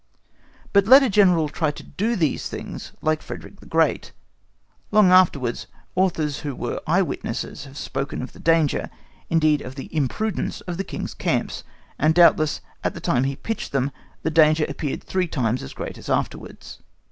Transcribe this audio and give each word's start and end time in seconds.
But 0.73 0.87
let 0.87 1.03
a 1.03 1.11
General 1.11 1.47
try 1.47 1.69
to 1.69 1.83
do 1.83 2.15
these 2.15 2.49
things 2.49 2.91
like 3.03 3.21
Frederick 3.21 3.59
the 3.59 3.67
Great. 3.67 4.13
Long 4.89 5.11
afterwards 5.11 5.67
authors, 5.93 6.39
who 6.39 6.55
were 6.55 6.81
eyewitnesses, 6.87 7.65
have 7.65 7.77
spoken 7.77 8.23
of 8.23 8.33
the 8.33 8.39
danger, 8.39 8.89
indeed 9.29 9.61
of 9.61 9.75
the 9.75 9.95
imprudence, 9.95 10.61
of 10.61 10.77
the 10.77 10.83
King's 10.83 11.13
camps, 11.13 11.63
and 11.99 12.15
doubtless, 12.15 12.61
at 12.83 12.95
the 12.95 12.99
time 12.99 13.25
he 13.25 13.35
pitched 13.35 13.73
them, 13.73 13.91
the 14.23 14.31
danger 14.31 14.65
appeared 14.67 15.03
three 15.03 15.27
times 15.27 15.61
as 15.61 15.71
great 15.73 15.99
as 15.99 16.09
afterwards. 16.09 16.79